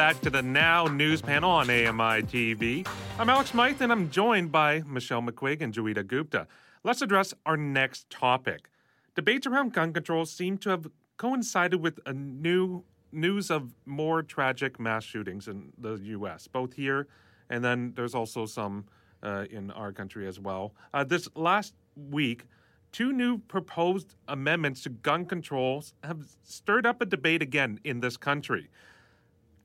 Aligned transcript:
Back 0.00 0.18
to 0.22 0.30
the 0.30 0.40
Now 0.40 0.86
News 0.86 1.20
Panel 1.20 1.50
on 1.50 1.68
AMI 1.68 2.22
TV. 2.22 2.88
I'm 3.18 3.28
Alex 3.28 3.50
Smythe, 3.50 3.82
and 3.82 3.92
I'm 3.92 4.08
joined 4.08 4.50
by 4.50 4.80
Michelle 4.86 5.20
McQuigg 5.20 5.60
and 5.60 5.74
Joeita 5.74 6.06
Gupta. 6.06 6.46
Let's 6.82 7.02
address 7.02 7.34
our 7.44 7.58
next 7.58 8.08
topic. 8.08 8.70
Debates 9.14 9.46
around 9.46 9.74
gun 9.74 9.92
control 9.92 10.24
seem 10.24 10.56
to 10.58 10.70
have 10.70 10.86
coincided 11.18 11.82
with 11.82 12.00
a 12.06 12.14
new 12.14 12.82
news 13.12 13.50
of 13.50 13.74
more 13.84 14.22
tragic 14.22 14.80
mass 14.80 15.04
shootings 15.04 15.48
in 15.48 15.70
the 15.76 15.96
U.S., 15.96 16.48
both 16.48 16.72
here 16.72 17.06
and 17.50 17.62
then 17.62 17.92
there's 17.94 18.14
also 18.14 18.46
some 18.46 18.86
uh, 19.22 19.44
in 19.50 19.70
our 19.72 19.92
country 19.92 20.26
as 20.26 20.40
well. 20.40 20.72
Uh, 20.94 21.04
this 21.04 21.28
last 21.34 21.74
week, 22.10 22.46
two 22.90 23.12
new 23.12 23.36
proposed 23.36 24.14
amendments 24.28 24.82
to 24.84 24.88
gun 24.88 25.26
controls 25.26 25.92
have 26.02 26.24
stirred 26.42 26.86
up 26.86 27.02
a 27.02 27.04
debate 27.04 27.42
again 27.42 27.78
in 27.84 28.00
this 28.00 28.16
country. 28.16 28.70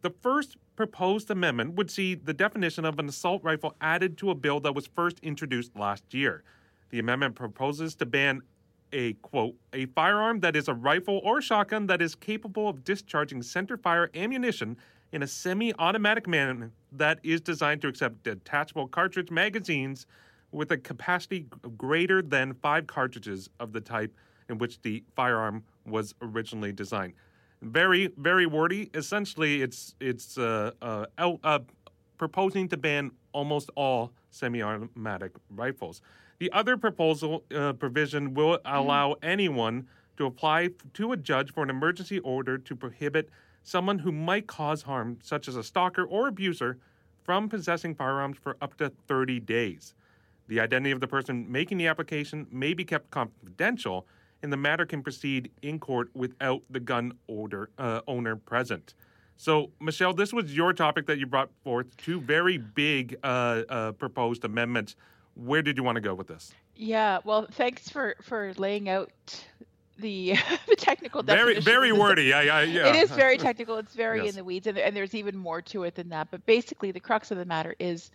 The 0.05 0.11
first 0.21 0.57
proposed 0.75 1.31
amendment 1.31 1.73
would 1.73 1.89
see 1.89 2.13
the 2.13 2.31
definition 2.31 2.85
of 2.85 2.99
an 2.99 3.09
assault 3.09 3.43
rifle 3.43 3.75
added 3.81 4.19
to 4.19 4.29
a 4.29 4.35
bill 4.35 4.59
that 4.59 4.75
was 4.75 4.85
first 4.85 5.19
introduced 5.23 5.75
last 5.75 6.13
year. 6.13 6.43
The 6.91 6.99
amendment 6.99 7.33
proposes 7.33 7.95
to 7.95 8.05
ban 8.05 8.43
a 8.93 9.13
quote 9.13 9.55
a 9.73 9.87
firearm 9.87 10.41
that 10.41 10.55
is 10.55 10.67
a 10.67 10.75
rifle 10.75 11.21
or 11.23 11.41
shotgun 11.41 11.87
that 11.87 12.03
is 12.03 12.13
capable 12.13 12.69
of 12.69 12.83
discharging 12.83 13.41
center 13.41 13.77
fire 13.77 14.11
ammunition 14.13 14.77
in 15.11 15.23
a 15.23 15.27
semi-automatic 15.27 16.27
manner 16.27 16.71
that 16.91 17.17
is 17.23 17.41
designed 17.41 17.81
to 17.81 17.87
accept 17.87 18.21
detachable 18.21 18.87
cartridge 18.87 19.31
magazines 19.31 20.05
with 20.51 20.69
a 20.69 20.77
capacity 20.77 21.47
greater 21.77 22.21
than 22.21 22.53
5 22.53 22.85
cartridges 22.85 23.49
of 23.59 23.73
the 23.73 23.81
type 23.81 24.13
in 24.49 24.59
which 24.59 24.79
the 24.83 25.03
firearm 25.15 25.63
was 25.83 26.13
originally 26.21 26.71
designed 26.71 27.13
very 27.61 28.07
very 28.17 28.45
wordy. 28.45 28.89
Essentially, 28.93 29.61
it's 29.61 29.95
it's 29.99 30.37
uh, 30.37 30.71
uh, 30.81 31.05
out, 31.17 31.39
uh, 31.43 31.59
proposing 32.17 32.67
to 32.69 32.77
ban 32.77 33.11
almost 33.31 33.69
all 33.75 34.11
semi-automatic 34.31 35.31
rifles. 35.49 36.01
The 36.39 36.51
other 36.51 36.77
proposal 36.77 37.43
uh, 37.55 37.73
provision 37.73 38.33
will 38.33 38.59
allow 38.65 39.13
mm. 39.13 39.17
anyone 39.23 39.87
to 40.17 40.25
apply 40.25 40.69
to 40.93 41.11
a 41.11 41.17
judge 41.17 41.51
for 41.51 41.63
an 41.63 41.69
emergency 41.69 42.19
order 42.19 42.57
to 42.57 42.75
prohibit 42.75 43.29
someone 43.63 43.99
who 43.99 44.11
might 44.11 44.47
cause 44.47 44.83
harm, 44.83 45.17
such 45.23 45.47
as 45.47 45.55
a 45.55 45.63
stalker 45.63 46.03
or 46.03 46.27
abuser, 46.27 46.77
from 47.23 47.49
possessing 47.49 47.95
firearms 47.95 48.37
for 48.37 48.55
up 48.61 48.77
to 48.77 48.91
30 49.07 49.39
days. 49.39 49.95
The 50.47 50.59
identity 50.59 50.91
of 50.91 50.99
the 50.99 51.07
person 51.07 51.51
making 51.51 51.79
the 51.79 51.87
application 51.87 52.45
may 52.51 52.73
be 52.73 52.85
kept 52.85 53.09
confidential, 53.09 54.05
and 54.45 54.53
the 54.53 54.57
matter 54.57 54.85
can 54.85 55.01
proceed 55.01 55.49
in 55.63 55.79
court 55.79 56.11
without 56.13 56.61
the 56.69 56.79
gun 56.79 57.13
order, 57.25 57.71
uh, 57.79 58.01
owner 58.07 58.35
present. 58.35 58.93
So, 59.37 59.71
Michelle, 59.81 60.13
this 60.13 60.31
was 60.31 60.55
your 60.55 60.71
topic 60.71 61.07
that 61.07 61.17
you 61.17 61.25
brought 61.25 61.49
forth 61.63 61.97
two 61.97 62.21
very 62.21 62.59
big 62.59 63.17
uh, 63.23 63.63
uh, 63.67 63.91
proposed 63.93 64.45
amendments. 64.45 64.95
Where 65.33 65.63
did 65.63 65.77
you 65.77 65.83
want 65.83 65.95
to 65.95 66.01
go 66.01 66.13
with 66.13 66.27
this? 66.27 66.53
Yeah, 66.75 67.21
well, 67.23 67.47
thanks 67.53 67.89
for 67.89 68.15
for 68.21 68.53
laying 68.57 68.87
out 68.87 69.11
the 69.97 70.35
the 70.67 70.75
technical 70.75 71.23
definition. 71.23 71.63
Very 71.63 71.89
very 71.89 71.91
wordy. 71.91 72.31
I, 72.31 72.41
I, 72.41 72.63
yeah. 72.65 72.89
It 72.89 72.95
is 72.97 73.09
very 73.09 73.39
technical. 73.39 73.77
It's 73.77 73.95
very 73.95 74.19
yes. 74.25 74.29
in 74.29 74.35
the 74.35 74.43
weeds, 74.43 74.67
and, 74.67 74.77
and 74.77 74.95
there's 74.95 75.15
even 75.15 75.35
more 75.35 75.63
to 75.63 75.85
it 75.85 75.95
than 75.95 76.09
that. 76.09 76.27
But 76.29 76.45
basically, 76.45 76.91
the 76.91 76.99
crux 76.99 77.31
of 77.31 77.39
the 77.39 77.45
matter 77.45 77.75
is 77.79 78.11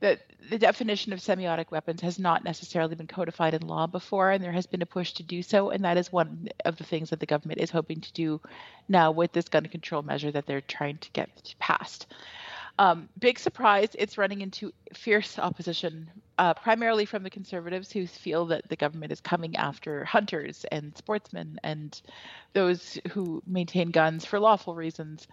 that 0.00 0.22
the 0.48 0.58
definition 0.58 1.12
of 1.12 1.20
semi-automatic 1.20 1.70
weapons 1.70 2.00
has 2.00 2.18
not 2.18 2.44
necessarily 2.44 2.94
been 2.94 3.06
codified 3.06 3.54
in 3.54 3.66
law 3.66 3.86
before, 3.86 4.30
and 4.30 4.42
there 4.42 4.52
has 4.52 4.66
been 4.66 4.82
a 4.82 4.86
push 4.86 5.12
to 5.12 5.22
do 5.22 5.42
so. 5.42 5.70
And 5.70 5.84
that 5.84 5.98
is 5.98 6.10
one 6.10 6.48
of 6.64 6.76
the 6.76 6.84
things 6.84 7.10
that 7.10 7.20
the 7.20 7.26
government 7.26 7.60
is 7.60 7.70
hoping 7.70 8.00
to 8.00 8.12
do 8.12 8.40
now 8.88 9.10
with 9.10 9.32
this 9.32 9.48
gun 9.48 9.66
control 9.66 10.02
measure 10.02 10.30
that 10.32 10.46
they're 10.46 10.62
trying 10.62 10.98
to 10.98 11.10
get 11.10 11.54
passed. 11.58 12.06
Um, 12.78 13.10
big 13.18 13.38
surprise, 13.38 13.90
it's 13.94 14.16
running 14.16 14.40
into 14.40 14.72
fierce 14.94 15.38
opposition, 15.38 16.10
uh, 16.38 16.54
primarily 16.54 17.04
from 17.04 17.22
the 17.22 17.28
conservatives 17.28 17.92
who 17.92 18.06
feel 18.06 18.46
that 18.46 18.66
the 18.70 18.76
government 18.76 19.12
is 19.12 19.20
coming 19.20 19.56
after 19.56 20.04
hunters 20.06 20.64
and 20.72 20.96
sportsmen 20.96 21.60
and 21.62 22.00
those 22.54 22.98
who 23.10 23.42
maintain 23.46 23.90
guns 23.90 24.24
for 24.24 24.40
lawful 24.40 24.74
reasons. 24.74 25.28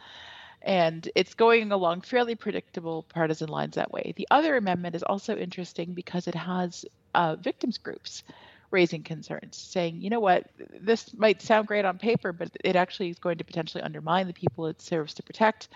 And 0.67 1.09
it's 1.15 1.33
going 1.33 1.71
along 1.71 2.01
fairly 2.01 2.35
predictable 2.35 3.03
partisan 3.03 3.47
lines 3.47 3.75
that 3.75 3.91
way. 3.91 4.13
The 4.17 4.27
other 4.29 4.57
amendment 4.57 4.95
is 4.95 5.03
also 5.03 5.37
interesting 5.37 5.93
because 5.93 6.27
it 6.27 6.35
has 6.35 6.85
uh, 7.15 7.37
victims 7.37 7.77
groups 7.77 8.23
raising 8.69 9.01
concerns, 9.01 9.55
saying, 9.55 10.01
you 10.01 10.09
know 10.09 10.19
what, 10.19 10.51
this 10.81 11.13
might 11.17 11.41
sound 11.41 11.67
great 11.67 11.85
on 11.85 11.97
paper, 11.97 12.33
but 12.33 12.51
it 12.65 12.75
actually 12.75 13.09
is 13.09 13.17
going 13.17 13.37
to 13.37 13.45
potentially 13.45 13.81
undermine 13.81 14.27
the 14.27 14.33
people 14.33 14.67
it 14.67 14.81
serves 14.81 15.13
to 15.13 15.23
protect 15.23 15.69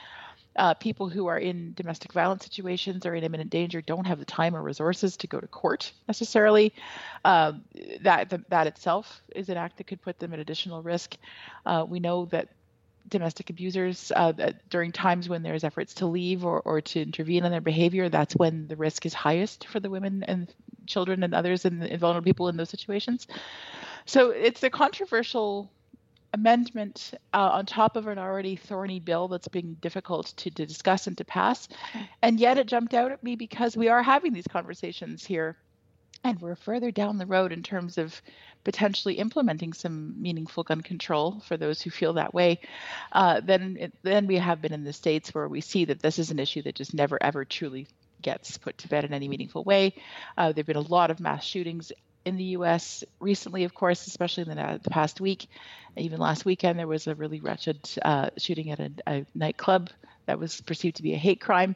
uh, 0.57 0.73
people 0.73 1.07
who 1.07 1.27
are 1.27 1.37
in 1.37 1.73
domestic 1.75 2.11
violence 2.11 2.43
situations 2.43 3.05
or 3.05 3.15
in 3.15 3.23
imminent 3.23 3.49
danger 3.49 3.81
don't 3.81 4.05
have 4.05 4.19
the 4.19 4.25
time 4.25 4.55
or 4.55 4.61
resources 4.61 5.15
to 5.17 5.27
go 5.27 5.39
to 5.39 5.47
court 5.47 5.93
necessarily. 6.07 6.73
Um, 7.23 7.63
that 8.01 8.33
that 8.49 8.67
itself 8.67 9.21
is 9.33 9.47
an 9.49 9.57
act 9.57 9.77
that 9.77 9.87
could 9.87 10.01
put 10.01 10.19
them 10.19 10.33
at 10.33 10.39
additional 10.39 10.81
risk. 10.81 11.15
Uh, 11.65 11.85
we 11.87 11.99
know 11.99 12.25
that 12.25 12.49
domestic 13.07 13.49
abusers 13.49 14.11
uh, 14.15 14.31
during 14.69 14.91
times 14.91 15.27
when 15.27 15.43
there's 15.43 15.63
efforts 15.63 15.93
to 15.95 16.05
leave 16.05 16.45
or, 16.45 16.61
or 16.61 16.81
to 16.81 17.01
intervene 17.01 17.45
in 17.45 17.51
their 17.51 17.61
behavior 17.61 18.09
that's 18.09 18.35
when 18.35 18.67
the 18.67 18.75
risk 18.75 19.05
is 19.05 19.13
highest 19.13 19.67
for 19.67 19.79
the 19.79 19.89
women 19.89 20.23
and 20.23 20.53
children 20.87 21.23
and 21.23 21.33
others 21.33 21.65
and 21.65 21.81
vulnerable 21.99 22.25
people 22.25 22.47
in 22.47 22.57
those 22.57 22.69
situations 22.69 23.27
so 24.05 24.31
it's 24.31 24.63
a 24.63 24.69
controversial 24.69 25.71
amendment 26.33 27.13
uh, 27.33 27.49
on 27.53 27.65
top 27.65 27.95
of 27.95 28.07
an 28.07 28.17
already 28.17 28.55
thorny 28.55 28.99
bill 28.99 29.27
that's 29.27 29.47
being 29.47 29.75
difficult 29.81 30.27
to, 30.37 30.49
to 30.49 30.65
discuss 30.65 31.07
and 31.07 31.17
to 31.17 31.25
pass. 31.25 31.67
And 32.21 32.39
yet 32.39 32.57
it 32.57 32.67
jumped 32.67 32.93
out 32.93 33.11
at 33.11 33.23
me 33.23 33.35
because 33.35 33.75
we 33.75 33.89
are 33.89 34.01
having 34.01 34.33
these 34.33 34.47
conversations 34.47 35.25
here 35.25 35.57
and 36.23 36.39
we're 36.39 36.55
further 36.55 36.91
down 36.91 37.17
the 37.17 37.25
road 37.25 37.51
in 37.51 37.63
terms 37.63 37.97
of 37.97 38.21
potentially 38.63 39.15
implementing 39.15 39.73
some 39.73 40.21
meaningful 40.21 40.63
gun 40.63 40.81
control 40.81 41.41
for 41.47 41.57
those 41.57 41.81
who 41.81 41.89
feel 41.89 42.13
that 42.13 42.33
way 42.33 42.59
uh, 43.11 43.39
than, 43.39 43.77
it, 43.77 43.93
than 44.03 44.27
we 44.27 44.37
have 44.37 44.61
been 44.61 44.73
in 44.73 44.83
the 44.83 44.93
States, 44.93 45.33
where 45.33 45.47
we 45.47 45.61
see 45.61 45.85
that 45.85 46.01
this 46.01 46.19
is 46.19 46.31
an 46.31 46.39
issue 46.39 46.61
that 46.61 46.75
just 46.75 46.93
never, 46.93 47.21
ever 47.21 47.43
truly 47.43 47.87
gets 48.21 48.57
put 48.57 48.77
to 48.77 48.87
bed 48.87 49.03
in 49.03 49.13
any 49.13 49.27
meaningful 49.27 49.63
way. 49.63 49.95
Uh, 50.37 50.51
there 50.51 50.61
have 50.61 50.67
been 50.67 50.75
a 50.75 50.81
lot 50.81 51.09
of 51.09 51.19
mass 51.19 51.43
shootings 51.43 51.91
in 52.23 52.37
the 52.37 52.43
U.S. 52.43 53.03
recently, 53.19 53.63
of 53.63 53.73
course, 53.73 54.05
especially 54.05 54.43
in 54.43 54.49
the, 54.49 54.79
the, 54.83 54.89
past 54.91 55.19
week. 55.19 55.47
Even 55.97 56.19
last 56.19 56.45
weekend, 56.45 56.77
there 56.77 56.87
was 56.87 57.07
a 57.07 57.15
really 57.15 57.39
wretched 57.39 57.79
uh, 58.03 58.29
shooting 58.37 58.69
at 58.69 58.79
a, 58.79 58.91
a, 59.07 59.25
nightclub 59.33 59.89
that 60.27 60.37
was 60.37 60.61
perceived 60.61 60.97
to 60.97 61.03
be 61.03 61.13
a 61.13 61.17
hate 61.17 61.41
crime. 61.41 61.75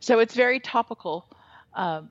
So 0.00 0.18
it's 0.18 0.34
very 0.34 0.60
topical. 0.60 1.26
Um, 1.74 2.10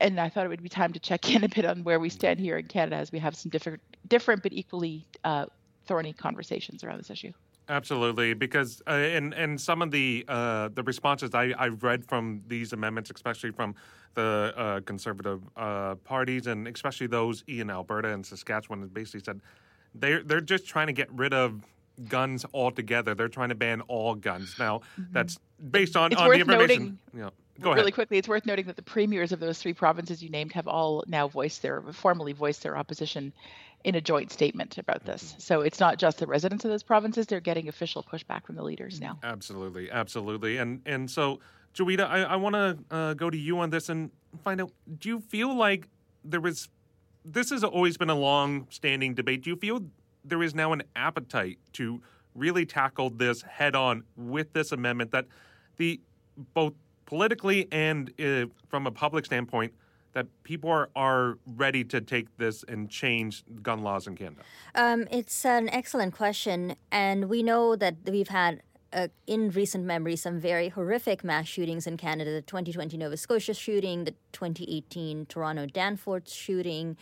and 0.00 0.20
I 0.20 0.28
thought 0.28 0.44
it 0.44 0.48
would 0.48 0.62
be 0.62 0.68
time 0.68 0.92
to 0.92 1.00
check 1.00 1.30
in 1.34 1.44
a 1.44 1.48
bit 1.48 1.64
on 1.64 1.84
where 1.84 2.00
we 2.00 2.08
stand 2.08 2.40
here 2.40 2.56
in 2.56 2.66
Canada 2.66 2.96
as 2.96 3.12
we 3.12 3.18
have 3.18 3.34
some 3.34 3.50
different, 3.50 3.80
different 4.06 4.42
but 4.42 4.52
equally 4.52 5.06
uh, 5.24 5.46
thorny 5.86 6.12
conversations 6.12 6.84
around 6.84 6.98
this 6.98 7.10
issue. 7.10 7.32
Absolutely, 7.70 8.32
because 8.32 8.80
uh, 8.86 8.92
and 8.92 9.34
and 9.34 9.60
some 9.60 9.82
of 9.82 9.90
the 9.90 10.24
uh, 10.26 10.70
the 10.72 10.82
responses 10.82 11.34
I 11.34 11.52
I've 11.58 11.82
read 11.82 12.02
from 12.06 12.42
these 12.46 12.72
amendments, 12.72 13.10
especially 13.14 13.50
from 13.50 13.74
the 14.14 14.54
uh, 14.56 14.80
conservative 14.80 15.42
uh, 15.54 15.96
parties 15.96 16.46
and 16.46 16.66
especially 16.66 17.08
those 17.08 17.44
in 17.46 17.68
Alberta 17.68 18.08
and 18.08 18.24
Saskatchewan, 18.24 18.88
basically 18.88 19.20
said 19.20 19.42
they're 19.94 20.22
they're 20.22 20.40
just 20.40 20.66
trying 20.66 20.86
to 20.86 20.94
get 20.94 21.12
rid 21.12 21.34
of 21.34 21.62
guns 22.08 22.46
altogether. 22.54 23.14
They're 23.14 23.28
trying 23.28 23.50
to 23.50 23.54
ban 23.54 23.82
all 23.82 24.14
guns. 24.14 24.54
Now 24.58 24.78
mm-hmm. 24.98 25.12
that's 25.12 25.38
based 25.70 25.94
on, 25.94 26.12
it's 26.12 26.20
on 26.20 26.30
the 26.30 26.38
information. 26.38 26.68
Noting, 26.68 26.98
you 27.12 27.20
know, 27.20 27.30
go 27.60 27.70
really 27.70 27.82
ahead. 27.82 27.94
quickly, 27.94 28.18
it's 28.18 28.28
worth 28.28 28.46
noting 28.46 28.66
that 28.66 28.76
the 28.76 28.82
premiers 28.82 29.32
of 29.32 29.40
those 29.40 29.58
three 29.58 29.72
provinces 29.72 30.22
you 30.22 30.30
named 30.30 30.52
have 30.52 30.68
all 30.68 31.04
now 31.06 31.28
voiced 31.28 31.62
their 31.62 31.82
formally 31.92 32.32
voiced 32.32 32.62
their 32.62 32.76
opposition 32.76 33.32
in 33.84 33.94
a 33.94 34.00
joint 34.00 34.32
statement 34.32 34.78
about 34.78 35.04
this. 35.04 35.24
Mm-hmm. 35.24 35.40
So 35.40 35.60
it's 35.60 35.80
not 35.80 35.98
just 35.98 36.18
the 36.18 36.26
residents 36.26 36.64
of 36.64 36.70
those 36.70 36.82
provinces; 36.82 37.26
they're 37.26 37.40
getting 37.40 37.68
official 37.68 38.02
pushback 38.02 38.46
from 38.46 38.56
the 38.56 38.62
leaders 38.62 39.00
now. 39.00 39.18
Absolutely, 39.22 39.90
absolutely, 39.90 40.56
and 40.58 40.80
and 40.86 41.10
so, 41.10 41.40
Joeita, 41.74 42.08
I, 42.08 42.22
I 42.22 42.36
want 42.36 42.54
to 42.54 42.78
uh, 42.90 43.14
go 43.14 43.30
to 43.30 43.38
you 43.38 43.58
on 43.60 43.70
this 43.70 43.88
and 43.88 44.10
find 44.42 44.60
out: 44.60 44.72
Do 44.98 45.08
you 45.08 45.20
feel 45.20 45.54
like 45.54 45.88
there 46.24 46.40
was? 46.40 46.68
This 47.24 47.50
has 47.50 47.62
always 47.62 47.96
been 47.98 48.10
a 48.10 48.14
long-standing 48.14 49.14
debate. 49.14 49.42
Do 49.42 49.50
you 49.50 49.56
feel 49.56 49.84
there 50.24 50.42
is 50.42 50.54
now 50.54 50.72
an 50.72 50.82
appetite 50.96 51.58
to 51.74 52.00
really 52.34 52.64
tackle 52.64 53.10
this 53.10 53.42
head-on 53.42 54.04
with 54.16 54.52
this 54.52 54.72
amendment 54.72 55.10
that 55.10 55.26
the 55.76 56.00
both 56.54 56.74
politically 57.08 57.66
and 57.72 58.12
uh, 58.20 58.44
from 58.68 58.86
a 58.86 58.90
public 58.90 59.24
standpoint 59.24 59.72
that 60.12 60.26
people 60.42 60.68
are, 60.68 60.90
are 60.94 61.38
ready 61.46 61.82
to 61.82 62.02
take 62.02 62.26
this 62.36 62.62
and 62.68 62.90
change 62.90 63.44
gun 63.62 63.82
laws 63.82 64.06
in 64.06 64.14
Canada? 64.14 64.42
Um, 64.74 65.08
it's 65.10 65.46
an 65.46 65.70
excellent 65.70 66.14
question. 66.14 66.76
And 66.92 67.30
we 67.30 67.42
know 67.42 67.76
that 67.76 67.96
we've 68.06 68.28
had 68.28 68.62
uh, 68.92 69.08
in 69.26 69.50
recent 69.50 69.84
memory 69.84 70.16
some 70.16 70.38
very 70.38 70.68
horrific 70.68 71.24
mass 71.24 71.46
shootings 71.46 71.86
in 71.86 71.96
Canada 71.96 72.30
the 72.30 72.42
2020 72.42 72.98
Nova 72.98 73.16
Scotia 73.16 73.54
shooting, 73.54 74.04
the 74.04 74.14
2018 74.32 75.26
Toronto 75.26 75.64
Danforth 75.64 76.30
shooting, 76.30 76.96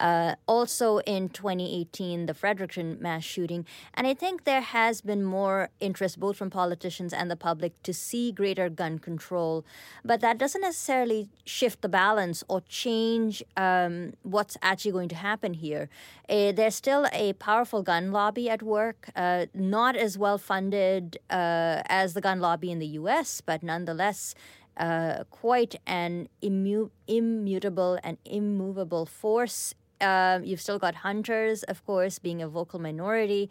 uh, 0.00 0.34
also 0.46 0.98
in 1.00 1.28
2018, 1.28 2.26
the 2.26 2.34
Fredericton 2.34 2.96
mass 3.00 3.22
shooting. 3.22 3.66
And 3.94 4.06
I 4.06 4.14
think 4.14 4.44
there 4.44 4.62
has 4.62 5.02
been 5.02 5.22
more 5.22 5.68
interest, 5.78 6.18
both 6.18 6.36
from 6.38 6.50
politicians 6.50 7.12
and 7.12 7.30
the 7.30 7.36
public, 7.36 7.80
to 7.82 7.92
see 7.92 8.32
greater 8.32 8.70
gun 8.70 8.98
control. 8.98 9.64
But 10.04 10.20
that 10.22 10.38
doesn't 10.38 10.62
necessarily 10.62 11.28
shift 11.44 11.82
the 11.82 11.88
balance 11.88 12.42
or 12.48 12.62
change 12.62 13.42
um, 13.56 14.14
what's 14.22 14.56
actually 14.62 14.92
going 14.92 15.10
to 15.10 15.16
happen 15.16 15.52
here. 15.52 15.90
Uh, 16.28 16.52
there's 16.52 16.74
still 16.74 17.06
a 17.12 17.34
powerful 17.34 17.82
gun 17.82 18.10
lobby 18.10 18.48
at 18.48 18.62
work, 18.62 19.10
uh, 19.14 19.46
not 19.52 19.96
as 19.96 20.16
well 20.16 20.38
funded 20.38 21.18
uh, 21.28 21.82
as 21.86 22.14
the 22.14 22.22
gun 22.22 22.40
lobby 22.40 22.70
in 22.70 22.78
the 22.78 22.86
US, 22.86 23.40
but 23.40 23.62
nonetheless. 23.62 24.34
Uh, 24.76 25.24
quite 25.30 25.74
an 25.86 26.26
immu- 26.42 26.90
immutable 27.06 27.98
and 28.02 28.16
immovable 28.24 29.04
force 29.04 29.74
um, 30.00 30.44
you've 30.44 30.60
still 30.60 30.78
got 30.78 30.96
hunters, 30.96 31.62
of 31.64 31.84
course, 31.84 32.18
being 32.18 32.42
a 32.42 32.48
vocal 32.48 32.78
minority. 32.78 33.50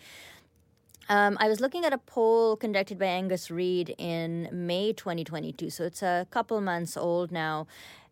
Um, 1.10 1.38
I 1.40 1.48
was 1.48 1.60
looking 1.60 1.86
at 1.86 1.94
a 1.94 1.98
poll 1.98 2.56
conducted 2.56 3.00
by 3.00 3.08
Angus 3.08 3.50
Reid 3.50 3.96
in 3.98 4.48
May 4.52 4.94
2022, 4.94 5.70
so 5.72 5.86
it's 5.86 6.04
a 6.04 6.28
couple 6.30 6.62
months 6.62 6.96
old 6.96 7.32
now. 7.32 7.66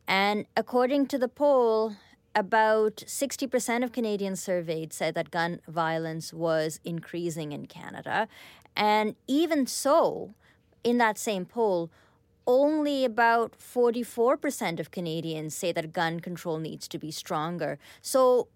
And 0.08 0.46
according 0.56 1.08
to 1.08 1.18
the 1.20 1.28
poll, 1.28 1.96
about 2.34 2.98
60% 2.98 3.84
of 3.84 3.92
Canadians 3.92 4.42
surveyed 4.42 4.94
said 4.94 5.16
that 5.16 5.32
gun 5.32 5.60
violence 5.68 6.34
was 6.34 6.80
increasing 6.84 7.52
in 7.52 7.68
Canada. 7.68 8.28
And 8.76 9.16
even 9.28 9.68
so, 9.68 10.34
in 10.84 10.98
that 11.00 11.18
same 11.18 11.46
poll, 11.46 11.92
only 12.48 13.06
about 13.06 13.56
44% 13.60 14.80
of 14.80 14.90
Canadians 14.90 15.54
say 15.54 15.72
that 15.74 15.94
gun 15.94 16.22
control 16.22 16.58
needs 16.58 16.88
to 16.88 16.98
be 16.98 17.12
stronger. 17.12 17.78
So, 18.02 18.48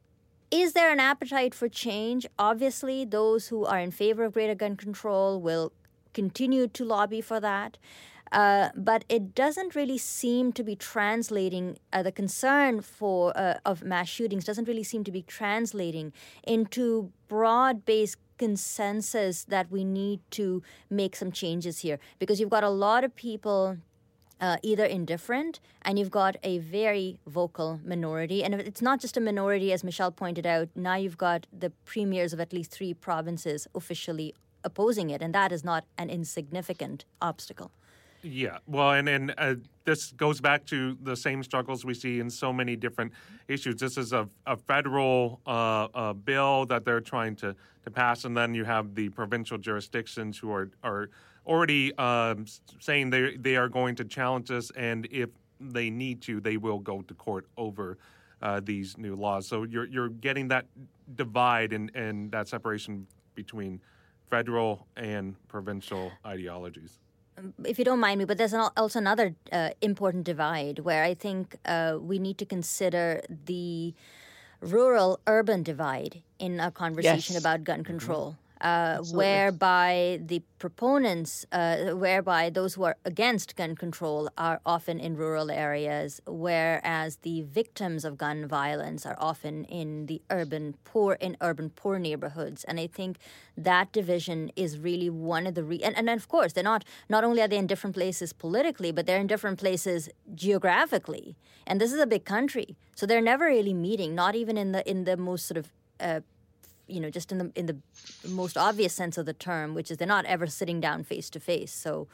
is 0.50 0.74
there 0.74 0.92
an 0.92 1.00
appetite 1.00 1.54
for 1.54 1.70
change? 1.70 2.26
Obviously, 2.38 3.06
those 3.06 3.50
who 3.50 3.66
are 3.66 3.80
in 3.80 3.92
favor 3.92 4.24
of 4.26 4.34
greater 4.34 4.56
gun 4.56 4.76
control 4.76 5.40
will 5.40 5.72
continue 6.14 6.68
to 6.68 6.84
lobby 6.84 7.22
for 7.22 7.40
that. 7.40 7.78
Uh, 8.32 8.70
but 8.76 9.04
it 9.10 9.36
doesn't 9.36 9.76
really 9.76 9.98
seem 9.98 10.54
to 10.54 10.64
be 10.64 10.76
translating 10.76 11.78
uh, 11.92 12.02
the 12.02 12.12
concern 12.12 12.82
for 12.82 13.38
uh, 13.38 13.56
of 13.66 13.84
mass 13.84 14.08
shootings 14.08 14.46
doesn't 14.46 14.68
really 14.68 14.84
seem 14.84 15.04
to 15.04 15.12
be 15.12 15.22
translating 15.22 16.14
into 16.44 17.12
broad-based 17.28 18.18
consensus 18.38 19.44
that 19.44 19.70
we 19.70 19.84
need 19.84 20.20
to 20.32 20.64
make 20.90 21.16
some 21.16 21.32
changes 21.32 21.80
here 21.80 22.00
because 22.20 22.40
you've 22.40 22.50
got 22.50 22.64
a 22.64 22.70
lot 22.70 23.04
of 23.04 23.16
people 23.16 23.78
uh, 24.42 24.58
either 24.64 24.86
indifferent 24.86 25.60
and 25.84 26.00
you've 26.00 26.10
got 26.10 26.36
a 26.44 26.58
very 26.58 27.20
vocal 27.28 27.80
minority. 27.86 28.44
And 28.44 28.56
it's 28.56 28.82
not 28.82 29.00
just 29.00 29.16
a 29.16 29.22
minority, 29.22 29.72
as 29.72 29.84
Michelle 29.84 30.12
pointed 30.12 30.48
out, 30.48 30.70
now 30.76 30.96
you've 30.96 31.18
got 31.18 31.46
the 31.58 31.70
premiers 31.86 32.34
of 32.34 32.40
at 32.40 32.52
least 32.52 32.72
three 32.72 32.94
provinces 32.94 33.68
officially 33.76 34.34
opposing 34.64 35.10
it, 35.10 35.22
and 35.22 35.34
that 35.34 35.52
is 35.52 35.64
not 35.64 35.86
an 35.98 36.10
insignificant 36.10 37.06
obstacle. 37.22 37.72
Yeah, 38.24 38.60
well, 38.68 38.92
and 38.92 39.10
and 39.10 39.34
uh, 39.38 39.56
this 39.84 40.12
goes 40.12 40.40
back 40.40 40.66
to 40.68 40.98
the 41.02 41.16
same 41.16 41.42
struggles 41.44 41.84
we 41.84 41.94
see 41.94 42.20
in 42.20 42.30
so 42.30 42.54
many 42.54 42.76
different 42.76 43.14
issues. 43.48 43.76
This 43.76 43.98
is 43.98 44.14
a, 44.14 44.30
a 44.46 44.56
federal 44.56 45.42
uh, 45.48 45.88
uh, 45.94 46.14
bill 46.14 46.66
that 46.68 46.86
they're 46.86 47.02
trying 47.02 47.36
to, 47.38 47.56
to 47.84 47.92
pass, 47.92 48.26
and 48.26 48.38
then 48.38 48.54
you 48.54 48.64
have 48.64 48.94
the 48.94 49.10
provincial 49.10 49.58
jurisdictions 49.58 50.38
who 50.38 50.52
are 50.52 50.70
are 50.84 51.10
already 51.48 51.96
um, 51.98 52.46
saying 52.80 53.10
they 53.10 53.38
they 53.38 53.56
are 53.56 53.70
going 53.70 53.96
to 53.96 54.06
challenge 54.06 54.50
this, 54.50 54.72
and 54.72 55.08
if 55.10 55.30
they 55.60 55.90
need 55.90 56.22
to, 56.22 56.40
they 56.40 56.58
will 56.58 56.80
go 56.80 57.02
to 57.02 57.14
court 57.16 57.48
over 57.58 57.98
uh, 58.44 58.62
these 58.64 58.98
new 59.00 59.16
laws. 59.16 59.48
So 59.48 59.64
you're 59.64 59.88
you're 59.88 60.10
getting 60.10 60.48
that 60.50 60.68
divide 61.16 61.74
and 61.74 61.90
and 61.96 62.32
that 62.32 62.48
separation 62.48 63.08
between 63.34 63.82
federal 64.30 64.86
and 64.96 65.36
provincial 65.48 66.12
ideologies 66.24 67.00
if 67.66 67.80
you 67.80 67.86
don't 67.86 68.00
mind 68.00 68.20
me, 68.20 68.26
but 68.26 68.38
there's 68.38 68.54
also 68.54 69.00
another 69.00 69.36
uh, 69.52 69.70
important 69.82 70.24
divide 70.24 70.80
where 70.80 71.04
I 71.04 71.14
think 71.14 71.56
uh, 71.66 71.98
we 72.00 72.20
need 72.20 72.38
to 72.40 72.46
consider 72.46 73.22
the 73.46 73.94
rural 74.60 75.20
urban 75.28 75.64
divide 75.64 76.22
in 76.40 76.60
a 76.60 76.72
conversation 76.72 77.34
yes. 77.34 77.42
about 77.42 77.64
gun 77.64 77.80
mm-hmm. 77.80 77.86
control. 77.98 78.26
Mm-hmm 78.32 78.51
uh, 78.62 79.00
whereby 79.12 80.20
the 80.24 80.42
proponents, 80.60 81.46
uh, 81.52 81.92
whereby 81.96 82.50
those 82.50 82.76
who 82.76 82.84
are 82.84 82.96
against 83.04 83.56
gun 83.56 83.76
control 83.76 84.30
are 84.38 84.62
often 84.66 85.00
in 85.00 85.18
rural 85.18 85.50
areas, 85.50 86.22
whereas 86.28 87.18
the 87.18 87.42
victims 87.42 88.06
of 88.06 88.18
gun 88.18 88.48
violence 88.48 89.06
are 89.06 89.18
often 89.18 89.66
in 89.66 90.06
the 90.06 90.22
urban 90.30 90.76
poor 90.84 91.14
in 91.14 91.36
urban 91.42 91.72
poor 91.72 91.98
neighborhoods. 91.98 92.64
And 92.66 92.80
I 92.80 92.88
think 92.88 93.18
that 93.58 93.92
division 93.92 94.52
is 94.56 94.78
really 94.78 95.10
one 95.10 95.48
of 95.48 95.56
the 95.56 95.64
re- 95.64 95.82
and, 95.84 95.98
and 95.98 96.10
of 96.10 96.28
course 96.28 96.54
they're 96.54 96.64
not 96.64 96.86
not 97.10 97.24
only 97.24 97.42
are 97.42 97.48
they 97.48 97.58
in 97.58 97.68
different 97.68 97.96
places 97.96 98.32
politically, 98.32 98.92
but 98.92 99.08
they're 99.08 99.20
in 99.20 99.28
different 99.28 99.60
places 99.60 100.10
geographically. 100.36 101.36
And 101.66 101.82
this 101.82 101.92
is 101.92 102.00
a 102.00 102.08
big 102.08 102.26
country, 102.26 102.76
so 102.96 103.06
they're 103.06 103.22
never 103.22 103.46
really 103.46 103.74
meeting, 103.74 104.14
not 104.14 104.36
even 104.36 104.56
in 104.58 104.72
the 104.72 104.88
in 104.90 105.06
the 105.06 105.18
most 105.18 105.48
sort 105.48 105.58
of 105.58 105.72
uh, 106.00 106.22
you 106.92 107.00
know, 107.00 107.10
just 107.10 107.32
in 107.32 107.38
the 107.38 107.52
in 107.56 107.66
the 107.66 107.78
most 108.28 108.58
obvious 108.58 108.94
sense 108.94 109.18
of 109.18 109.26
the 109.26 109.34
term, 109.34 109.74
which 109.74 109.90
is 109.92 109.98
they're 109.98 110.08
not 110.08 110.26
ever 110.26 110.48
sitting 110.48 110.80
down 110.80 111.04
face 111.04 111.30
to 111.32 111.40
face. 111.40 111.74
So. 111.74 112.08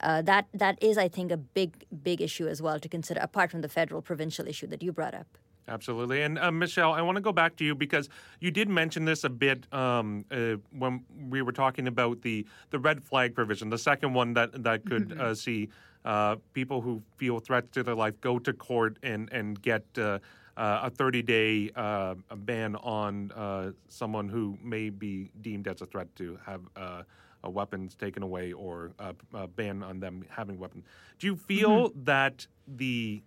Uh, 0.00 0.20
that 0.20 0.46
that 0.52 0.82
is, 0.82 0.98
I 0.98 1.06
think, 1.06 1.30
a 1.30 1.36
big 1.36 1.84
big 2.02 2.20
issue 2.20 2.48
as 2.48 2.60
well 2.60 2.80
to 2.80 2.88
consider, 2.88 3.20
apart 3.20 3.52
from 3.52 3.60
the 3.60 3.68
federal 3.68 4.02
provincial 4.02 4.48
issue 4.48 4.66
that 4.66 4.82
you 4.82 4.90
brought 4.90 5.14
up. 5.14 5.38
Absolutely, 5.68 6.22
and 6.22 6.38
uh, 6.40 6.50
Michelle, 6.50 6.92
I 6.92 7.02
want 7.02 7.16
to 7.16 7.20
go 7.20 7.30
back 7.30 7.54
to 7.56 7.64
you 7.64 7.76
because 7.76 8.08
you 8.40 8.50
did 8.50 8.68
mention 8.68 9.04
this 9.04 9.22
a 9.22 9.28
bit 9.30 9.72
um, 9.72 10.24
uh, 10.32 10.56
when 10.76 11.04
we 11.30 11.40
were 11.40 11.52
talking 11.52 11.86
about 11.86 12.22
the 12.22 12.44
the 12.70 12.80
red 12.80 13.02
flag 13.04 13.34
provision, 13.34 13.70
the 13.70 13.78
second 13.78 14.12
one 14.12 14.34
that 14.34 14.64
that 14.64 14.84
could 14.84 15.10
mm-hmm. 15.10 15.20
Uh, 15.20 15.34
see 15.34 15.68
uh, 16.04 16.36
people 16.52 16.80
who 16.80 17.00
feel 17.16 17.38
threats 17.38 17.68
to 17.72 17.82
their 17.84 17.94
life 17.94 18.20
go 18.20 18.40
to 18.40 18.52
court 18.52 18.98
and 19.04 19.32
and 19.32 19.62
get 19.62 19.84
uh, 19.96 20.02
uh, 20.02 20.18
a 20.56 20.90
30 20.90 21.22
day 21.22 21.70
uh, 21.74 22.14
ban 22.36 22.76
on 22.76 23.30
uh, 23.32 23.72
someone 23.88 24.28
who 24.28 24.58
may 24.62 24.90
be 24.90 25.30
deemed 25.40 25.66
as 25.68 25.80
a 25.80 25.86
threat 25.86 26.14
to 26.16 26.38
have 26.44 26.62
uh, 26.76 27.02
weapons 27.44 27.94
taken 27.94 28.22
away 28.22 28.52
or 28.52 28.92
a 29.34 29.46
ban 29.48 29.82
on 29.82 30.00
them 30.00 30.24
having 30.30 30.58
weapons. 30.58 30.84
Do 31.18 31.26
you 31.26 31.36
feel 31.36 31.88
mm-hmm. 31.88 32.04
that 32.04 32.46
the 32.66 33.22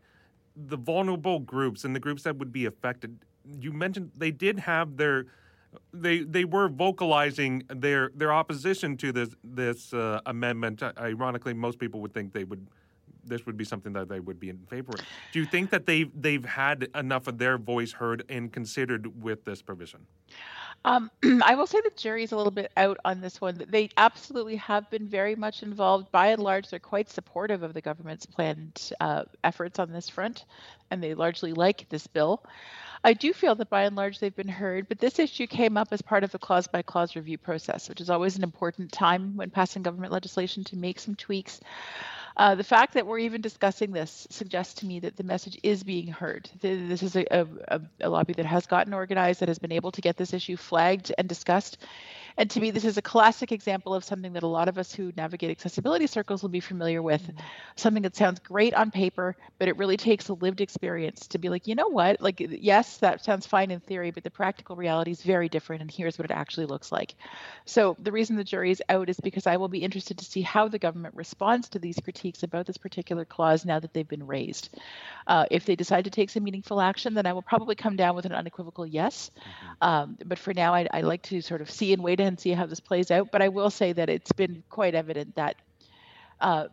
the 0.55 0.77
vulnerable 0.77 1.39
groups 1.39 1.83
and 1.83 1.93
the 1.93 1.99
groups 1.99 2.23
that 2.23 2.37
would 2.37 2.51
be 2.51 2.65
affected? 2.65 3.17
You 3.59 3.73
mentioned 3.73 4.11
they 4.15 4.31
did 4.31 4.59
have 4.59 4.97
their 4.97 5.25
they 5.93 6.19
they 6.19 6.45
were 6.45 6.69
vocalizing 6.69 7.63
their 7.69 8.11
their 8.15 8.33
opposition 8.33 8.97
to 8.97 9.11
this 9.11 9.29
this 9.43 9.93
uh, 9.93 10.21
amendment. 10.25 10.81
Ironically, 10.97 11.53
most 11.53 11.79
people 11.79 11.99
would 12.01 12.13
think 12.13 12.33
they 12.33 12.43
would 12.43 12.67
this 13.25 13.45
would 13.45 13.57
be 13.57 13.65
something 13.65 13.93
that 13.93 14.09
they 14.09 14.19
would 14.19 14.39
be 14.39 14.49
in 14.49 14.57
favor 14.69 14.93
of. 14.93 15.05
Do 15.31 15.39
you 15.39 15.45
think 15.45 15.69
that 15.71 15.85
they've 15.85 16.09
they've 16.19 16.45
had 16.45 16.87
enough 16.95 17.27
of 17.27 17.37
their 17.37 17.57
voice 17.57 17.91
heard 17.91 18.23
and 18.29 18.51
considered 18.51 19.21
with 19.21 19.43
this 19.45 19.61
provision? 19.61 20.05
Um, 20.85 21.09
I 21.43 21.55
will 21.55 21.67
say 21.67 21.81
the 21.81 21.91
jury's 21.95 22.31
a 22.31 22.37
little 22.37 22.51
bit 22.51 22.71
out 22.77 22.97
on 23.03 23.21
this 23.21 23.41
one. 23.41 23.63
They 23.67 23.89
absolutely 23.97 24.55
have 24.57 24.89
been 24.89 25.07
very 25.07 25.35
much 25.35 25.63
involved. 25.63 26.11
By 26.11 26.27
and 26.27 26.41
large, 26.41 26.69
they're 26.69 26.79
quite 26.79 27.09
supportive 27.09 27.63
of 27.63 27.73
the 27.73 27.81
government's 27.81 28.25
planned 28.25 28.91
uh, 28.99 29.23
efforts 29.43 29.79
on 29.79 29.91
this 29.91 30.09
front, 30.09 30.45
and 30.91 31.01
they 31.01 31.13
largely 31.15 31.53
like 31.53 31.87
this 31.89 32.07
bill. 32.07 32.43
I 33.03 33.13
do 33.13 33.33
feel 33.33 33.53
that 33.55 33.69
by 33.69 33.83
and 33.83 33.95
large 33.95 34.19
they've 34.19 34.35
been 34.35 34.47
heard, 34.47 34.87
but 34.87 34.97
this 34.97 35.19
issue 35.19 35.45
came 35.45 35.77
up 35.77 35.89
as 35.91 36.01
part 36.01 36.23
of 36.23 36.31
the 36.31 36.39
clause 36.39 36.65
by 36.65 36.81
clause 36.81 37.15
review 37.15 37.37
process, 37.37 37.87
which 37.87 38.01
is 38.01 38.09
always 38.09 38.35
an 38.35 38.43
important 38.43 38.91
time 38.91 39.35
when 39.37 39.51
passing 39.51 39.83
government 39.83 40.11
legislation 40.11 40.63
to 40.63 40.75
make 40.75 40.99
some 40.99 41.13
tweaks. 41.13 41.59
Uh, 42.37 42.53
the 42.55 42.63
fact 42.63 42.93
that 42.93 43.07
we're 43.07 43.19
even 43.19 43.41
discussing 43.41 43.91
this 43.91 44.27
suggests 44.29 44.73
to 44.75 44.85
me 44.85 44.99
that 44.99 45.15
the 45.15 45.23
message 45.23 45.57
is 45.63 45.83
being 45.83 46.07
heard. 46.07 46.49
This 46.61 47.01
is 47.01 47.15
a, 47.15 47.25
a, 47.31 47.81
a 48.01 48.09
lobby 48.09 48.33
that 48.33 48.45
has 48.45 48.65
gotten 48.65 48.93
organized, 48.93 49.39
that 49.39 49.47
has 49.47 49.59
been 49.59 49.71
able 49.71 49.91
to 49.93 50.01
get 50.01 50.17
this 50.17 50.33
issue 50.33 50.57
flagged 50.57 51.13
and 51.17 51.29
discussed. 51.29 51.77
And 52.37 52.49
to 52.51 52.59
me, 52.59 52.71
this 52.71 52.85
is 52.85 52.97
a 52.97 53.01
classic 53.01 53.51
example 53.51 53.93
of 53.93 54.03
something 54.03 54.33
that 54.33 54.43
a 54.43 54.47
lot 54.47 54.67
of 54.67 54.77
us 54.77 54.93
who 54.93 55.13
navigate 55.15 55.51
accessibility 55.51 56.07
circles 56.07 56.41
will 56.41 56.49
be 56.49 56.59
familiar 56.59 57.01
with. 57.01 57.23
Mm-hmm. 57.23 57.39
Something 57.75 58.03
that 58.03 58.15
sounds 58.15 58.39
great 58.39 58.73
on 58.73 58.91
paper, 58.91 59.35
but 59.57 59.67
it 59.67 59.77
really 59.77 59.97
takes 59.97 60.27
a 60.27 60.33
lived 60.33 60.59
experience 60.59 61.27
to 61.27 61.37
be 61.37 61.49
like, 61.49 61.67
you 61.67 61.75
know 61.75 61.87
what? 61.87 62.21
Like, 62.21 62.39
yes, 62.39 62.97
that 62.97 63.23
sounds 63.23 63.47
fine 63.47 63.71
in 63.71 63.79
theory, 63.79 64.11
but 64.11 64.23
the 64.23 64.31
practical 64.31 64.75
reality 64.75 65.11
is 65.11 65.21
very 65.21 65.47
different. 65.47 65.81
And 65.81 65.89
here's 65.89 66.17
what 66.17 66.25
it 66.25 66.33
actually 66.33 66.65
looks 66.65 66.91
like. 66.91 67.15
So 67.65 67.95
the 67.99 68.11
reason 68.11 68.35
the 68.35 68.43
jury 68.43 68.71
is 68.71 68.83
out 68.89 69.09
is 69.09 69.19
because 69.19 69.47
I 69.47 69.57
will 69.57 69.69
be 69.69 69.79
interested 69.79 70.17
to 70.17 70.25
see 70.25 70.41
how 70.41 70.67
the 70.67 70.79
government 70.79 71.15
responds 71.15 71.69
to 71.69 71.79
these 71.79 71.99
critiques 72.03 72.43
about 72.43 72.65
this 72.65 72.77
particular 72.77 73.23
clause 73.23 73.65
now 73.65 73.79
that 73.79 73.93
they've 73.93 74.07
been 74.07 74.27
raised. 74.27 74.77
Uh, 75.27 75.45
if 75.51 75.65
they 75.65 75.75
decide 75.75 76.03
to 76.03 76.11
take 76.11 76.29
some 76.29 76.43
meaningful 76.43 76.81
action, 76.81 77.13
then 77.13 77.25
I 77.25 77.33
will 77.33 77.41
probably 77.41 77.75
come 77.75 77.95
down 77.95 78.15
with 78.15 78.25
an 78.25 78.33
unequivocal 78.33 78.85
yes. 78.85 79.31
Mm-hmm. 79.37 79.87
Um, 79.87 80.17
but 80.25 80.37
for 80.37 80.53
now, 80.53 80.73
I, 80.73 80.87
I 80.91 81.01
like 81.01 81.21
to 81.23 81.41
sort 81.41 81.61
of 81.61 81.71
see 81.71 81.93
and 81.93 82.03
wait 82.03 82.19
and 82.25 82.39
see 82.39 82.51
how 82.51 82.65
this 82.65 82.79
plays 82.79 83.11
out. 83.11 83.31
But 83.31 83.41
I 83.41 83.49
will 83.49 83.69
say 83.69 83.93
that 83.93 84.09
it's 84.09 84.31
been 84.31 84.63
quite 84.69 84.95
evident 84.95 85.35
that 85.35 85.55
uh, 86.41 86.67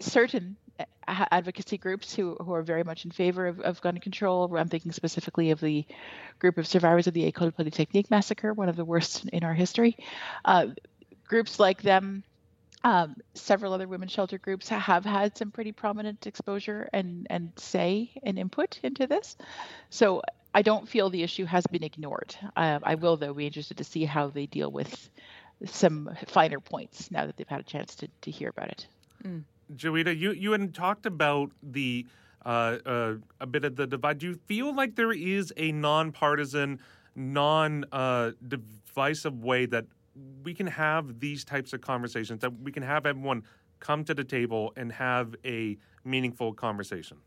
certain 0.00 0.56
advocacy 1.06 1.78
groups 1.78 2.14
who, 2.14 2.36
who 2.36 2.54
are 2.54 2.62
very 2.62 2.84
much 2.84 3.04
in 3.04 3.10
favor 3.10 3.46
of, 3.46 3.60
of 3.60 3.80
gun 3.80 3.98
control. 3.98 4.56
I'm 4.56 4.68
thinking 4.68 4.92
specifically 4.92 5.50
of 5.50 5.60
the 5.60 5.84
group 6.38 6.58
of 6.58 6.66
survivors 6.66 7.06
of 7.06 7.14
the 7.14 7.30
École 7.30 7.54
Polytechnique 7.54 8.10
massacre, 8.10 8.52
one 8.52 8.68
of 8.68 8.76
the 8.76 8.84
worst 8.84 9.28
in 9.28 9.44
our 9.44 9.54
history. 9.54 9.96
Uh, 10.44 10.68
groups 11.26 11.58
like 11.58 11.82
them, 11.82 12.22
um, 12.82 13.16
several 13.34 13.72
other 13.72 13.86
women 13.86 14.08
shelter 14.08 14.38
groups 14.38 14.68
have 14.68 15.04
had 15.04 15.36
some 15.36 15.50
pretty 15.50 15.72
prominent 15.72 16.26
exposure 16.26 16.88
and, 16.92 17.26
and 17.28 17.52
say 17.56 18.10
and 18.22 18.38
input 18.38 18.80
into 18.82 19.06
this. 19.06 19.36
So 19.90 20.22
I 20.54 20.62
don't 20.62 20.88
feel 20.88 21.10
the 21.10 21.22
issue 21.22 21.44
has 21.44 21.66
been 21.66 21.84
ignored. 21.84 22.36
Uh, 22.56 22.80
I 22.82 22.96
will, 22.96 23.16
though, 23.16 23.34
be 23.34 23.46
interested 23.46 23.76
to 23.78 23.84
see 23.84 24.04
how 24.04 24.28
they 24.28 24.46
deal 24.46 24.70
with 24.70 25.10
some 25.64 26.10
finer 26.26 26.58
points 26.58 27.10
now 27.10 27.26
that 27.26 27.36
they've 27.36 27.48
had 27.48 27.60
a 27.60 27.64
chance 27.64 27.94
to, 27.96 28.08
to 28.22 28.30
hear 28.30 28.48
about 28.48 28.68
it. 28.68 28.86
Mm. 29.24 29.44
Joeita, 29.76 30.18
you, 30.18 30.32
you 30.32 30.52
had 30.52 30.74
talked 30.74 31.06
about 31.06 31.52
the 31.62 32.06
uh, 32.44 32.78
uh, 32.86 33.14
a 33.40 33.46
bit 33.46 33.64
of 33.64 33.76
the 33.76 33.86
divide. 33.86 34.18
Do 34.18 34.26
you 34.26 34.40
feel 34.46 34.74
like 34.74 34.96
there 34.96 35.12
is 35.12 35.52
a 35.56 35.72
nonpartisan, 35.72 36.80
non 37.14 37.84
uh, 37.92 38.32
divisive 38.48 39.44
way 39.44 39.66
that 39.66 39.84
we 40.42 40.54
can 40.54 40.66
have 40.66 41.20
these 41.20 41.44
types 41.44 41.72
of 41.72 41.82
conversations, 41.82 42.40
that 42.40 42.60
we 42.60 42.72
can 42.72 42.82
have 42.82 43.06
everyone 43.06 43.42
come 43.78 44.04
to 44.04 44.14
the 44.14 44.24
table 44.24 44.72
and 44.76 44.90
have 44.92 45.34
a 45.44 45.76
meaningful 46.04 46.54
conversation? 46.54 47.18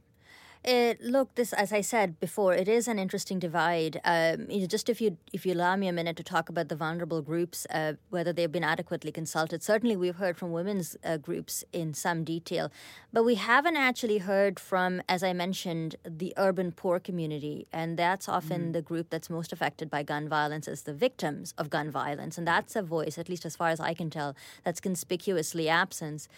It, 0.63 1.01
look, 1.01 1.35
this 1.35 1.51
as 1.51 1.73
I 1.73 1.81
said 1.81 2.21
before, 2.21 2.53
it 2.53 2.69
is 2.69 2.87
an 2.87 2.97
interesting 2.97 3.37
divide. 3.37 3.99
Um, 4.05 4.49
you 4.49 4.61
know, 4.61 4.65
just 4.65 4.87
if 4.87 5.01
you 5.01 5.17
if 5.33 5.45
you 5.45 5.53
allow 5.53 5.75
me 5.75 5.89
a 5.89 5.93
minute 5.93 6.15
to 6.17 6.23
talk 6.23 6.47
about 6.47 6.69
the 6.69 6.75
vulnerable 6.75 7.21
groups, 7.21 7.67
uh, 7.69 7.93
whether 8.09 8.31
they've 8.31 8.51
been 8.51 8.63
adequately 8.63 9.11
consulted. 9.11 9.61
Certainly, 9.61 9.97
we've 9.97 10.15
heard 10.15 10.37
from 10.37 10.53
women's 10.53 10.95
uh, 11.03 11.17
groups 11.17 11.65
in 11.73 11.93
some 11.93 12.23
detail, 12.23 12.71
but 13.11 13.25
we 13.25 13.35
haven't 13.35 13.75
actually 13.75 14.19
heard 14.19 14.57
from, 14.57 15.01
as 15.09 15.21
I 15.21 15.33
mentioned, 15.33 15.97
the 16.05 16.33
urban 16.37 16.71
poor 16.71 16.97
community, 16.97 17.67
and 17.73 17.99
that's 17.99 18.29
often 18.29 18.69
mm. 18.69 18.73
the 18.73 18.81
group 18.81 19.09
that's 19.09 19.29
most 19.29 19.51
affected 19.51 19.89
by 19.89 20.03
gun 20.03 20.29
violence 20.29 20.69
as 20.69 20.83
the 20.83 20.93
victims 20.93 21.53
of 21.57 21.69
gun 21.69 21.91
violence, 21.91 22.37
and 22.37 22.47
that's 22.47 22.77
a 22.77 22.81
voice, 22.81 23.17
at 23.17 23.27
least 23.27 23.45
as 23.45 23.57
far 23.57 23.67
as 23.67 23.81
I 23.81 23.93
can 23.93 24.09
tell, 24.09 24.33
that's 24.63 24.79
conspicuously 24.79 25.67
absent. 25.67 26.29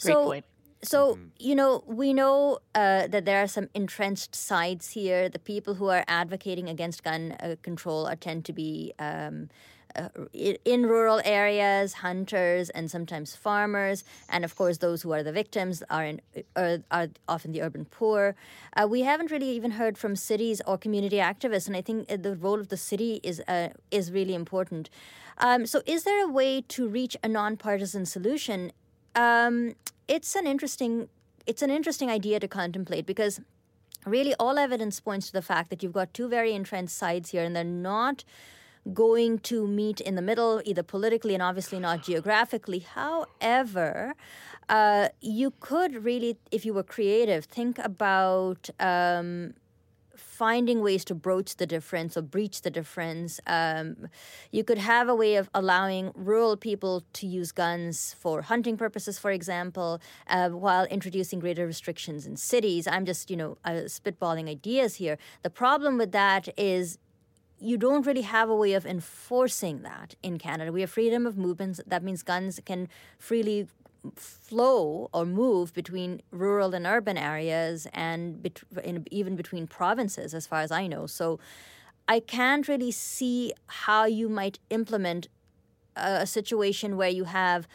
Great 0.00 0.12
so, 0.12 0.24
point 0.24 0.44
so, 0.82 1.14
mm-hmm. 1.14 1.24
you 1.38 1.54
know, 1.54 1.82
we 1.86 2.12
know 2.12 2.58
uh, 2.74 3.08
that 3.08 3.24
there 3.24 3.42
are 3.42 3.48
some 3.48 3.68
entrenched 3.74 4.34
sides 4.34 4.90
here. 4.90 5.28
The 5.28 5.38
people 5.38 5.74
who 5.74 5.88
are 5.88 6.04
advocating 6.06 6.68
against 6.68 7.02
gun 7.02 7.32
uh, 7.40 7.56
control 7.62 8.06
are 8.06 8.16
tend 8.16 8.44
to 8.44 8.52
be 8.52 8.92
um, 8.98 9.48
uh, 9.96 10.08
in 10.64 10.86
rural 10.86 11.20
areas, 11.24 11.94
hunters, 11.94 12.70
and 12.70 12.90
sometimes 12.90 13.34
farmers. 13.34 14.04
And 14.28 14.44
of 14.44 14.54
course, 14.54 14.78
those 14.78 15.02
who 15.02 15.12
are 15.12 15.22
the 15.22 15.32
victims 15.32 15.82
are, 15.90 16.04
in, 16.04 16.20
are, 16.54 16.78
are 16.90 17.08
often 17.28 17.52
the 17.52 17.62
urban 17.62 17.84
poor. 17.84 18.36
Uh, 18.76 18.86
we 18.88 19.00
haven't 19.02 19.30
really 19.30 19.50
even 19.50 19.72
heard 19.72 19.98
from 19.98 20.14
cities 20.14 20.60
or 20.66 20.78
community 20.78 21.16
activists, 21.16 21.66
and 21.66 21.76
I 21.76 21.80
think 21.80 22.10
uh, 22.10 22.16
the 22.16 22.36
role 22.36 22.60
of 22.60 22.68
the 22.68 22.76
city 22.76 23.20
is, 23.24 23.40
uh, 23.48 23.70
is 23.90 24.12
really 24.12 24.34
important. 24.34 24.90
Um, 25.38 25.66
so, 25.66 25.82
is 25.86 26.04
there 26.04 26.24
a 26.24 26.28
way 26.28 26.62
to 26.68 26.88
reach 26.88 27.16
a 27.22 27.28
nonpartisan 27.28 28.06
solution? 28.06 28.72
Um, 29.14 29.74
it's 30.06 30.34
an 30.34 30.46
interesting 30.46 31.08
it's 31.46 31.62
an 31.62 31.70
interesting 31.70 32.10
idea 32.10 32.38
to 32.38 32.46
contemplate 32.46 33.06
because 33.06 33.40
really 34.04 34.34
all 34.38 34.58
evidence 34.58 35.00
points 35.00 35.28
to 35.28 35.32
the 35.32 35.42
fact 35.42 35.70
that 35.70 35.82
you've 35.82 35.94
got 35.94 36.12
two 36.12 36.28
very 36.28 36.52
entrenched 36.52 36.92
sides 36.92 37.30
here 37.30 37.42
and 37.42 37.56
they're 37.56 37.64
not 37.64 38.22
going 38.92 39.38
to 39.38 39.66
meet 39.66 40.00
in 40.00 40.14
the 40.14 40.22
middle 40.22 40.62
either 40.64 40.82
politically 40.82 41.34
and 41.34 41.42
obviously 41.42 41.78
not 41.78 42.02
geographically. 42.02 42.80
However 42.80 44.14
uh, 44.68 45.08
you 45.20 45.52
could 45.60 46.04
really 46.04 46.36
if 46.50 46.64
you 46.66 46.74
were 46.74 46.82
creative 46.82 47.44
think 47.46 47.78
about 47.78 48.68
um, 48.78 49.54
finding 50.38 50.80
ways 50.82 51.04
to 51.04 51.14
broach 51.16 51.56
the 51.56 51.66
difference 51.66 52.16
or 52.16 52.22
breach 52.22 52.62
the 52.62 52.70
difference. 52.70 53.40
Um, 53.46 54.08
you 54.52 54.62
could 54.62 54.78
have 54.78 55.08
a 55.08 55.14
way 55.22 55.34
of 55.34 55.50
allowing 55.52 56.12
rural 56.14 56.56
people 56.56 57.02
to 57.14 57.26
use 57.26 57.50
guns 57.50 58.14
for 58.22 58.42
hunting 58.42 58.76
purposes, 58.76 59.18
for 59.18 59.32
example, 59.32 60.00
uh, 60.28 60.50
while 60.50 60.84
introducing 60.84 61.40
greater 61.40 61.66
restrictions 61.66 62.24
in 62.24 62.36
cities. 62.36 62.86
I'm 62.86 63.04
just, 63.04 63.30
you 63.30 63.36
know, 63.36 63.58
uh, 63.64 63.88
spitballing 63.98 64.48
ideas 64.48 64.94
here. 64.94 65.18
The 65.42 65.50
problem 65.50 65.98
with 65.98 66.12
that 66.12 66.48
is 66.56 66.98
you 67.58 67.76
don't 67.76 68.06
really 68.06 68.22
have 68.22 68.48
a 68.48 68.54
way 68.54 68.74
of 68.74 68.86
enforcing 68.86 69.82
that 69.82 70.14
in 70.22 70.38
Canada. 70.38 70.70
We 70.70 70.82
have 70.82 70.90
freedom 70.90 71.26
of 71.26 71.36
movements. 71.36 71.80
That 71.84 72.04
means 72.04 72.22
guns 72.22 72.60
can 72.64 72.88
freely 73.18 73.66
flow 74.14 75.08
or 75.12 75.26
move 75.26 75.72
between 75.74 76.22
rural 76.30 76.74
and 76.74 76.86
urban 76.86 77.18
areas 77.18 77.86
and 77.92 78.42
bet- 78.42 78.62
in, 78.82 79.06
even 79.10 79.36
between 79.36 79.66
provinces, 79.66 80.34
as 80.34 80.46
far 80.46 80.60
as 80.60 80.70
I 80.70 80.86
know. 80.86 81.06
So 81.06 81.38
I 82.06 82.20
can't 82.20 82.66
really 82.68 82.90
see 82.90 83.52
how 83.66 84.04
you 84.04 84.28
might 84.28 84.58
implement 84.70 85.28
a, 85.96 86.22
a 86.22 86.26
situation 86.26 86.96
where 86.96 87.10
you 87.10 87.24
have 87.24 87.68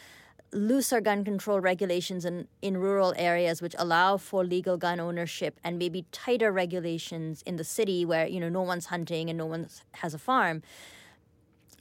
looser 0.51 1.01
gun 1.01 1.23
control 1.23 1.59
regulations 1.59 2.25
in, 2.25 2.47
in 2.61 2.77
rural 2.77 3.13
areas 3.17 3.61
which 3.61 3.75
allow 3.77 4.17
for 4.17 4.43
legal 4.43 4.77
gun 4.77 4.99
ownership 4.99 5.59
and 5.63 5.79
maybe 5.79 6.05
tighter 6.11 6.51
regulations 6.51 7.41
in 7.45 7.55
the 7.55 7.63
city 7.63 8.05
where 8.05 8.27
you 8.27 8.39
know 8.39 8.49
no 8.49 8.61
one's 8.61 8.87
hunting 8.87 9.29
and 9.29 9.37
no 9.37 9.45
one 9.45 9.67
has 9.93 10.13
a 10.13 10.19
farm 10.19 10.61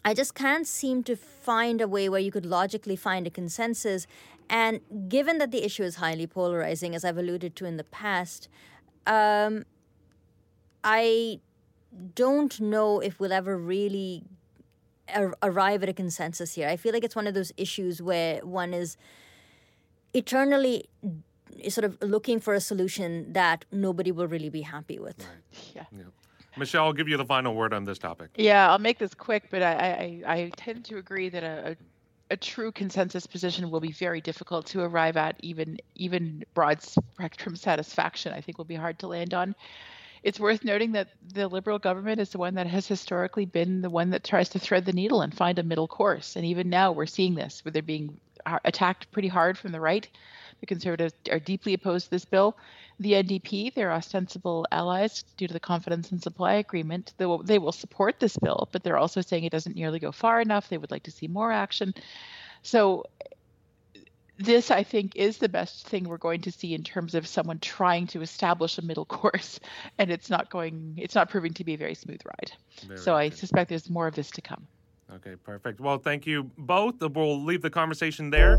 I 0.05 0.15
just 0.15 0.35
can't 0.35 0.67
seem 0.67 1.03
to 1.05 1.17
find 1.17 1.81
a 1.81 1.89
way 1.89 2.09
where 2.09 2.21
you 2.21 2.33
could 2.33 2.47
logically 2.47 2.97
find 2.97 3.27
a 3.27 3.31
consensus. 3.31 4.07
And 4.51 4.81
given 5.09 5.39
that 5.39 5.51
the 5.51 5.65
issue 5.65 5.85
is 5.85 5.97
highly 5.97 6.27
polarizing, 6.27 6.95
as 6.95 7.05
I've 7.05 7.19
alluded 7.19 7.55
to 7.57 7.65
in 7.65 7.77
the 7.77 7.85
past, 7.85 8.49
um, 9.07 9.65
I 10.83 11.41
don't 12.15 12.61
know 12.61 13.01
if 13.01 13.21
we'll 13.21 13.33
ever 13.33 13.57
really 13.57 14.25
ar- 15.15 15.37
arrive 15.43 15.83
at 15.83 15.89
a 15.89 15.93
consensus 15.93 16.55
here. 16.55 16.69
I 16.69 16.77
feel 16.77 16.93
like 16.93 17.05
it's 17.05 17.17
one 17.17 17.27
of 17.27 17.35
those 17.35 17.53
issues 17.57 18.03
where 18.03 18.45
one 18.45 18.75
is 18.75 18.97
eternally 20.15 20.89
sort 21.69 21.85
of 21.85 21.99
looking 22.03 22.41
for 22.41 22.55
a 22.55 22.61
solution 22.61 23.33
that 23.33 23.65
nobody 23.71 24.11
will 24.11 24.27
really 24.27 24.49
be 24.49 24.63
happy 24.63 24.99
with. 24.99 25.19
Right. 25.21 25.75
Yeah. 25.75 25.85
yeah. 25.93 26.05
Michelle, 26.57 26.85
I'll 26.85 26.93
give 26.93 27.09
you 27.09 27.17
the 27.17 27.25
final 27.25 27.55
word 27.55 27.73
on 27.73 27.85
this 27.85 27.99
topic. 27.99 28.31
Yeah, 28.37 28.71
I'll 28.71 28.79
make 28.79 28.99
this 28.99 29.15
quick, 29.15 29.45
but 29.51 29.63
I, 29.63 30.23
I, 30.27 30.33
I 30.33 30.53
tend 30.57 30.85
to 30.87 30.99
agree 30.99 31.29
that 31.31 31.43
a, 31.43 31.77
a, 32.31 32.37
true 32.37 32.73
consensus 32.73 33.27
position 33.27 33.71
will 33.71 33.81
be 33.81 33.93
very 33.93 34.21
difficult 34.21 34.67
to 34.67 34.81
arrive 34.81 35.17
at. 35.17 35.37
Even 35.41 35.79
even 35.95 36.45
broad 36.55 36.83
spectrum 36.83 37.57
satisfaction, 37.57 38.33
I 38.33 38.41
think, 38.41 38.59
will 38.59 38.65
be 38.65 38.75
hard 38.75 38.99
to 39.01 39.07
land 39.07 39.35
on. 39.35 39.55
It's 40.23 40.39
worth 40.39 40.65
noting 40.65 40.93
that 40.93 41.09
the 41.33 41.49
Liberal 41.49 41.79
government 41.79 42.21
is 42.21 42.31
the 42.31 42.39
one 42.39 42.55
that 42.55 42.67
has 42.69 42.87
historically 42.87 43.45
been 43.45 43.83
the 43.83 43.91
one 43.91 44.11
that 44.11 44.23
tries 44.23 44.51
to 44.51 44.59
thread 44.59 44.85
the 44.85 44.93
needle 44.93 45.21
and 45.23 45.35
find 45.35 45.59
a 45.59 45.65
middle 45.65 45.89
course. 45.89 46.37
And 46.37 46.45
even 46.45 46.71
now, 46.71 46.93
we're 46.93 47.07
seeing 47.07 47.35
this, 47.35 47.65
where 47.65 47.73
they're 47.73 47.83
being 47.83 48.19
uh, 48.47 48.59
attacked 48.65 49.11
pretty 49.11 49.29
hard 49.29 49.59
from 49.59 49.73
the 49.73 49.81
right. 49.81 50.09
The 50.63 50.67
Conservatives 50.67 51.13
are 51.31 51.41
deeply 51.41 51.75
opposed 51.75 52.07
to 52.07 52.11
this 52.13 52.25
bill 52.25 52.57
the 53.03 53.13
NDP, 53.13 53.75
their 53.75 53.93
ostensible 53.93 54.67
allies, 54.71 55.25
due 55.37 55.49
to 55.49 55.53
the 55.53 55.61
confidence 55.61 56.11
and 56.13 56.23
supply 56.23 56.55
agreement, 56.55 57.13
they 57.17 57.27
will, 57.27 57.43
they 57.43 57.59
will 57.59 57.73
support 57.73 58.21
this 58.21 58.37
bill, 58.37 58.69
but 58.73 58.83
they're 58.83 58.97
also 58.97 59.21
saying 59.21 59.45
it 59.45 59.53
doesn't 59.53 59.77
nearly 59.77 59.99
go 59.99 60.13
far 60.13 60.41
enough. 60.41 60.69
They 60.69 60.79
would 60.79 60.91
like 60.91 61.03
to 61.05 61.11
see 61.11 61.29
more 61.29 61.53
action. 61.53 61.95
So, 62.63 63.05
this, 64.39 64.71
I 64.71 64.83
think, 64.83 65.15
is 65.17 65.39
the 65.39 65.49
best 65.49 65.87
thing 65.87 66.05
we're 66.05 66.17
going 66.17 66.41
to 66.43 66.53
see 66.53 66.75
in 66.75 66.83
terms 66.83 67.15
of 67.15 67.27
someone 67.27 67.59
trying 67.59 68.07
to 68.09 68.23
establish 68.23 68.79
a 68.79 68.83
middle 68.83 69.05
course, 69.21 69.61
and 69.99 70.11
it's 70.11 70.31
not 70.31 70.51
going, 70.51 70.95
it's 70.97 71.15
not 71.15 71.29
proving 71.29 71.55
to 71.55 71.65
be 71.65 71.75
a 71.75 71.79
very 71.79 71.95
smooth 71.95 72.21
ride. 72.25 72.53
Very 72.87 72.99
so, 72.99 73.13
good. 73.13 73.19
I 73.19 73.31
suspect 73.31 73.69
there's 73.69 73.91
more 73.91 74.07
of 74.07 74.15
this 74.15 74.31
to 74.33 74.41
come. 74.41 74.67
Okay, 75.17 75.37
perfect. 75.37 75.81
Well, 75.81 75.99
thank 75.99 76.27
you 76.27 76.51
both. 76.57 77.01
We'll 77.01 77.43
leave 77.45 77.63
the 77.63 77.71
conversation 77.71 78.31
there. 78.31 78.59